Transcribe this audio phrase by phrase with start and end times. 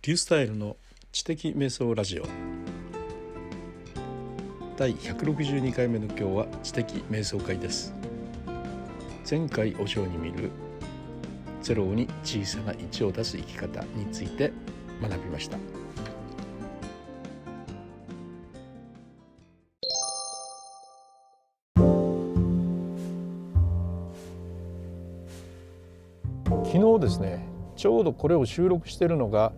[0.00, 0.76] リュースタイルの
[1.10, 2.22] 知的瞑想ラジオ。
[4.76, 7.92] 第162回目の今日は知的瞑想会です。
[9.28, 10.50] 前回お章に見る
[11.62, 14.52] ゼロに小さな1を出す生き方について
[15.02, 15.58] 学びました。
[26.64, 29.52] 昨日ですねちょうどこれを収録しているのが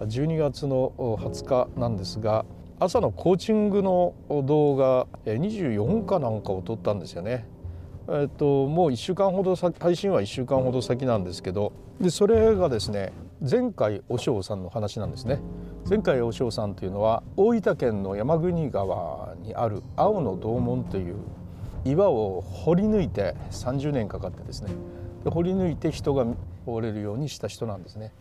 [0.00, 2.44] 12月の20日なんですが
[2.78, 7.46] 朝のコーチングの動画24かなんかを撮ったんですよね。
[8.08, 15.40] えっと、もう1週間ほど配信は1週間ほど先なんですけどでそれがですね前回お尚さんの話なんですね
[15.88, 21.16] 前回お尚さんというのは大分県の山国川にある青の洞門という
[21.84, 24.70] 岩を掘り抜いて30年かかってですね
[25.24, 28.12] で掘り抜いて人が通れるようにした人なんですね。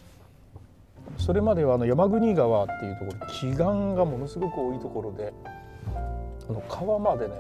[1.17, 5.33] それまではあの山国川っていうところ奇岩がものすごく多いところで
[6.49, 7.33] あの川までね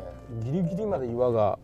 [0.43, 1.59] ギリギリまで岩が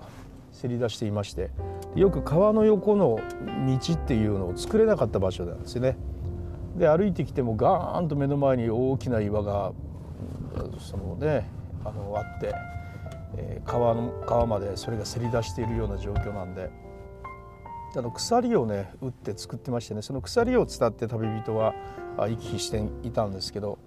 [0.52, 1.50] せり出していまして
[1.96, 3.20] よく川の横の
[3.68, 5.98] 道っていうのを作れなかった場所なんですよね。
[6.78, 9.74] で歩いてきてもガーンと目の前に大きな岩が
[10.80, 11.50] そのね
[11.84, 12.54] あのあって、
[13.38, 16.70] えー、川の川までそれがせり出しているような状況なんで。
[17.96, 21.74] あの鎖をね打って作ってましてねその鎖を伝って旅人は
[22.18, 23.80] 行き来していたんですけど、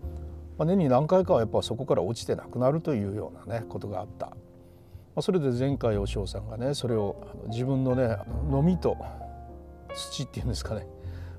[0.58, 4.36] まあ、年に何回かはやっぱそこから落ちてなくなるというようなねことがあった、ま
[5.16, 7.16] あ、それで前回お尚さんがねそれを
[7.48, 8.16] 自分のね
[8.50, 8.96] のみと
[9.94, 10.86] 土っていうんですかね、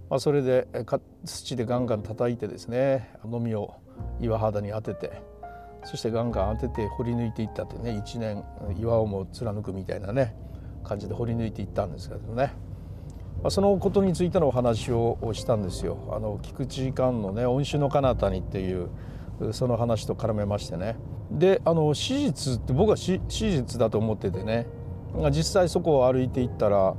[0.10, 0.68] まあ、それで
[1.26, 3.76] 土でガンガン叩いてですねのみを
[4.20, 5.22] 岩肌に当てて
[5.84, 8.44] そしてガンガン当てて掘り抜いていったってね一年
[8.80, 10.36] 岩をも貫くみたいなね
[10.86, 12.53] 感じで掘り抜いていったんですけどね、
[13.41, 15.97] まあ、そのことについてのお話をしたんですよ。
[16.11, 18.89] あの菊池館のね「恩師の彼方に」っていう
[19.52, 20.95] その話と絡めましてね。
[21.31, 24.68] であの史実って僕は史実だと思っててね。
[25.31, 26.94] 実際そこを歩いていったら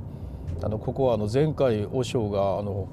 [0.63, 2.87] あのここはあの前回和尚があの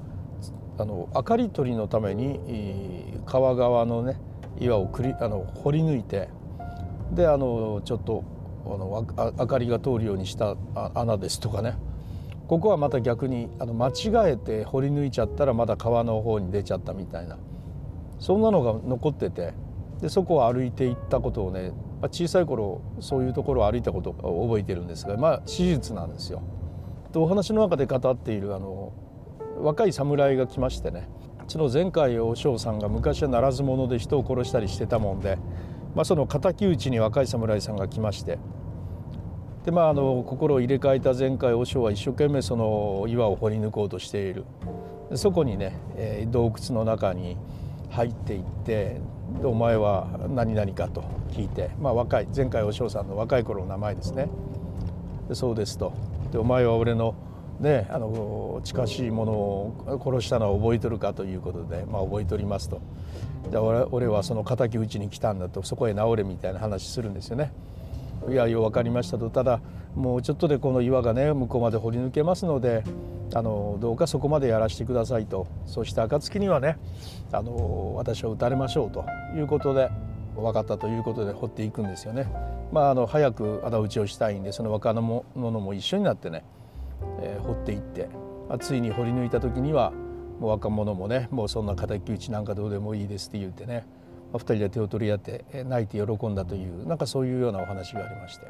[0.77, 4.19] あの明かり取りのために川側のね
[4.59, 6.29] 岩をくりあの掘り抜いて
[7.11, 8.23] であのちょっと
[8.65, 10.55] あの明かりが通るようにした
[10.93, 11.77] 穴ですとかね。
[12.47, 17.37] ここはまた逆にあの間違えて掘り抜いちゃったらまだ川の方に出ちゃったみたいな。
[18.19, 19.53] そんなのが残ってて。
[20.01, 21.71] でそこを歩いていったことをね、
[22.01, 26.41] まあ、小さい頃そういうところを歩いたことを覚えてるんですがまあ史実なんですよ。
[27.11, 28.91] とお話の中で語っているあの
[29.61, 31.07] 若い侍が来ましてね。
[31.47, 35.37] その前回お尚さんが昔はならず者で人を殺したりしてたもんで
[35.95, 38.37] まあ、その敵討ちに若い侍さんが来まして
[39.63, 44.45] で、まあ、あの心を入れ替えた前回和尚は一生懸命その岩を掘り抜こうとしている
[45.15, 47.37] そこにね、えー、洞窟の中に
[47.89, 48.99] 入っていって
[49.43, 54.29] 「お前は何々か?」と聞いて、まあ、若い前回和尚さんの若い頃の名前ですね。
[55.33, 55.93] そうですと
[56.31, 57.15] で「お前は俺の
[57.59, 62.81] ね、あの近しいものを殺したのは覚えてるかということで、まあ、覚えておりますと
[63.49, 67.53] じゃあ俺はその敵討ちに来たんだとそこへ治れみたいな話するんですよね。
[68.29, 69.61] いやよう分かりましたとただ
[69.95, 72.83] もうちょっとでこの岩がね向こうまで掘り抜けますので
[73.33, 76.77] あのどうかそこまでやらせてくださいとそした暁にはね
[77.31, 79.05] あの私は撃たれましょうと
[79.35, 79.89] いうことで
[80.35, 82.27] 分かったということで掘っていくんですよね。
[82.71, 86.43] まあ、あの早く仇討ちをしたいんでその若者も一緒になってね、
[87.21, 88.09] え、掘っていって、
[88.49, 89.91] あ、ついに掘り抜いた時には
[90.39, 93.85] もう若者もねもうそんな敵討ちなんかどうでもいいですって言ってね、
[94.33, 98.45] まあ、2人で手を取り合って泣いて喜んだというなんかそういうようなお話がありまして。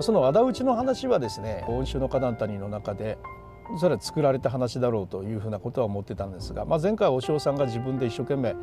[0.00, 3.18] その仇討ちの話はですね「恩衆の花壇谷」の中で
[3.78, 8.54] それは作られた話だろうというふうなことは思ってたんですが、まあ、前回お尚さんが自分で一生懸命、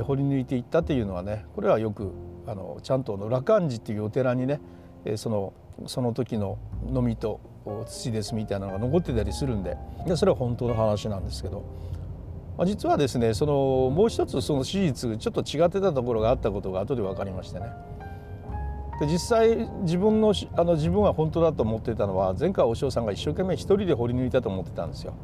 [0.00, 2.12] 掘り抜いていったというのはねこれはよく
[2.46, 4.60] あのちゃんとの羅漢寺っていうお寺にね
[5.16, 5.54] その
[5.86, 7.40] その時ののみと
[7.86, 9.76] 土ですみたいなのが残ってたりするんで。
[10.06, 11.64] でそれは本当の話なんですけど、
[12.58, 17.66] まあ、実はですねそのもう一つその史実ちょっと違ってたところがあったことが後で分かりましてね。
[19.00, 25.14] で実際自分のあの自分は本当だと思ってたのは前回お尚さんが一生懸命一人で掘り抜いたと思ってたんですよ。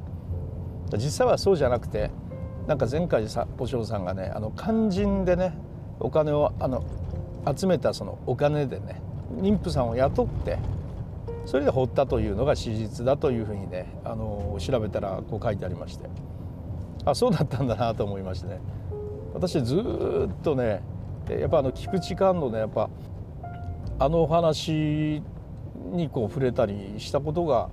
[0.97, 2.11] 実際はそうじゃなくて
[2.67, 5.55] なんか前回さお尚さんがねあの肝心でね
[6.01, 6.83] お金をあの
[7.57, 9.01] 集めたそのお金でね
[9.37, 10.59] 妊婦さんを雇って
[11.51, 16.09] それで掘ったというのが史実だというふうにねあの調べたらこう書いてありまして。
[17.05, 18.61] あそうだったんだなと思いましてね。
[19.35, 20.81] 私ずっとね
[21.29, 22.89] やっぱあの菊池寛のねやっぱ
[23.99, 25.23] あのお話
[25.93, 27.69] にこう触れたりしたことが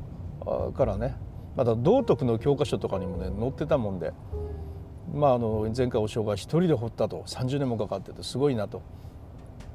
[0.74, 1.16] からね
[1.56, 4.12] また道徳の教科書とかにもね載ってたもんで。
[5.14, 8.82] まあ、あの前回お正が一人で掘ったと30年もかかっててすごいなと、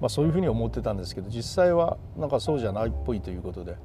[0.03, 3.77] まあ、そういうふうに思ってたんですけど実際はなんかそうじゃないっぽいということで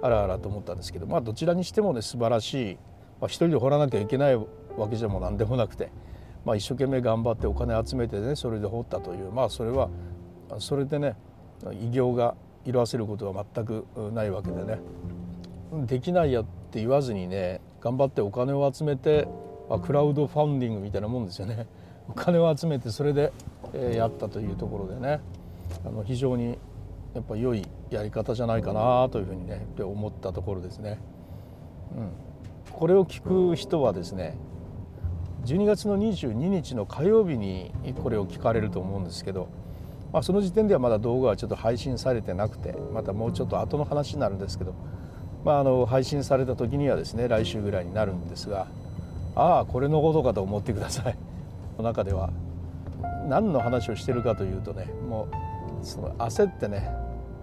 [0.00, 2.74] あらあらと思ったんですけど、まあ、どちらにしてもね素晴らしい、
[3.20, 4.46] まあ、一人で掘らなきゃいけないわ
[4.88, 5.90] けじゃもう何でもなくて、
[6.44, 9.90] まあ、一生懸命頑張ってお金集めてねそれで掘ったというまあそれは
[10.60, 11.16] それでね
[11.82, 13.84] 偉業が色あせることは全く
[14.14, 14.78] ないわけでね
[15.86, 19.26] できないやって言わずにね頑張ってお金を集めて
[19.68, 21.66] まあ、クラウドファンディングみたいなもんですよね。
[22.08, 23.32] お金を集めてそれで、
[23.74, 25.20] えやったというところでね
[25.84, 26.58] あの非常に
[27.14, 30.98] やっぱ良いやり方じゃないかなというふうにね思ったところですね。
[31.96, 32.10] うん、
[32.72, 34.36] これを聞く人はですね
[35.44, 37.72] 12月の22日の火曜日に
[38.02, 39.48] これを聞かれると思うんですけど、
[40.12, 44.74] まあ、その時点ではまだ動画はちょっと配信されてなくてまたもうちょっと後の話になるんですけど、
[45.44, 48.66] まあ、あの配信された時にはですね来週ぐらいになるんですが
[49.34, 51.16] ああこれのことかと思ってください。
[51.78, 52.30] の中では。
[53.28, 55.28] 何の話をしてるかというとねも
[55.82, 56.90] うその焦ってね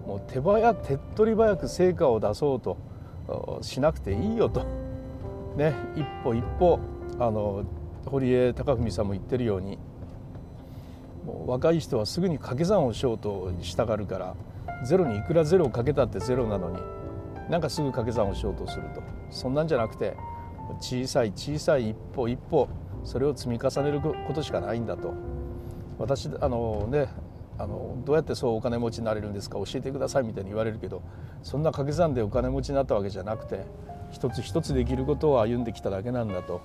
[0.06, 2.78] もう手早手っ取り早く成果を出そうと
[3.62, 4.64] しなくていいよと。
[5.56, 6.78] ね一歩一歩
[7.18, 7.64] あの
[8.06, 9.78] 堀江貴文さんも言ってるように
[11.24, 14.36] もう若い人はすぐに掛け算をしようとしたがるから
[14.84, 16.78] ゼロにいくらゼロをかけたってゼロなのに
[17.50, 19.02] なんかすぐ掛け算をしようとすると。
[19.30, 20.14] そんなんじゃなくて
[20.80, 22.68] 小さい小さい一歩一歩
[23.04, 25.14] それを積み重ねることしかないんだと。
[25.98, 27.08] 私あのね
[27.58, 31.02] あのどうやってそうお金持ちになれるんですか教えてくださいみたいに言われるけど
[31.42, 33.64] そんな掛け算でお金持ちになったわけじゃなくて
[34.12, 36.60] 一つ一つできることを歩んできただけなんだと。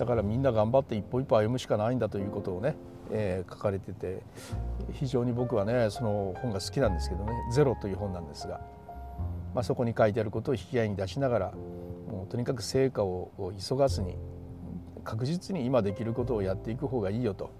[0.00, 2.74] だからみんな頑張って一歩一歩歩むしかないんだということをね、
[3.10, 4.22] えー、書かれてて
[4.94, 8.62] 非常に僕はねその本が好きなんですけどね「ゼロ」という本なんですが、
[9.54, 11.52] まあ、そこに書いてあることを引き合いに出しながら
[12.10, 14.16] もうとにかく成果を急がずに
[15.04, 17.50] 確実に今できることをやっていく方がいいよと、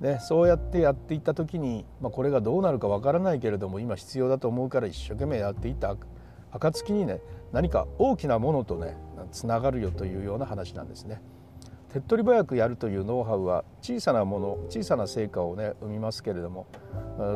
[0.00, 5.96] ね、そうやってやっていった時に、まあ、これがどうなるかわからないけれども今必要だと思うから一生懸命やっていった
[6.52, 7.20] 暁にね
[7.52, 8.96] 何か大きなものとね
[9.32, 11.20] つながるよというような話なんですね。
[11.92, 16.66] 手っ取り早くやるというノウハウは小さなもの小さな成果をね生みますけれども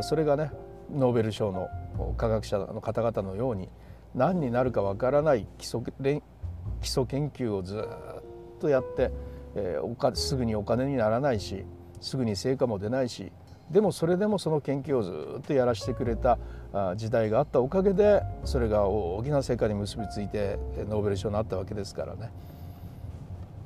[0.02, 0.50] それがね
[0.90, 1.68] ノーベル賞の
[2.18, 3.70] 科学者の方々のように
[4.14, 5.80] 何になるかわからない基礎
[6.82, 9.10] 基礎研究をずっとやって、
[9.54, 11.64] えー、おかすぐにお金にならないし
[12.02, 13.32] すぐに成果も出ないし
[13.70, 16.38] でもそれでもその研究をずっとやらせてくれた
[16.96, 20.58] 時代があったおかげでそれが大きな成果に結びついて
[20.90, 22.30] ノーベル賞になったわけですからね。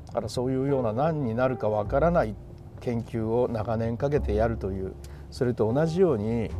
[0.06, 2.36] だからそういうような何になるかわからない
[2.80, 4.94] 研究を長年かけてやるという
[5.30, 6.50] それと同じように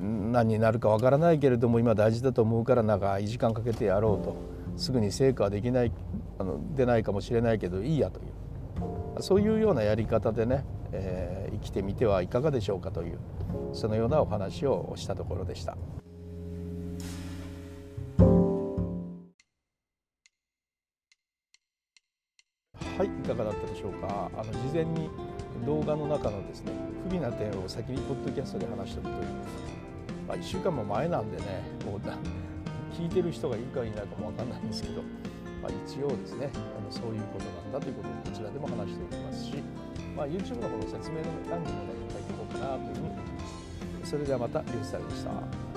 [0.00, 4.62] 何になるかわからないけれども今大事だと思うから長い時間かけてやろうと。
[4.76, 5.92] すぐに成果はできない
[6.38, 13.18] あの出ないかもしれないけどいいやというそういうようなやり方でね、えー、生きてみてはいかがでしょうかという
[13.72, 15.76] そのようなお話をしたところでした。
[22.98, 24.30] はい、いかがだったでしょうか。
[24.36, 25.08] あの事前に
[25.64, 26.72] 動画の中のですね
[27.04, 29.28] 不備な点を先にポッドキャストで話しておくという、
[30.28, 32.00] まあ、1週間も前なんでねもう
[32.92, 35.02] 聞いてる人がいるかいないかも分かんないんですけど、
[35.62, 39.54] まあ、一応ですねあのそういうことなんだということをこちらでも話しておきますし、
[40.16, 44.10] まあ、YouTube のこの説明の欄にもね書いていこうかなというふうに思います。
[44.10, 45.71] それではまたリュウスタイルでした。